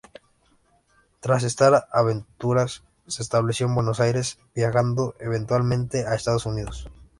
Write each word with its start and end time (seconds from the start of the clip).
Tras 1.19 1.43
estas 1.43 1.83
aventuras 1.91 2.81
se 3.05 3.21
estableció 3.21 3.67
en 3.67 3.75
Buenos 3.75 3.99
Aires, 3.99 4.39
viajando 4.55 5.13
eventualmente 5.19 6.07
a 6.07 6.15
Estados 6.15 6.47
Unidos. 6.47 6.89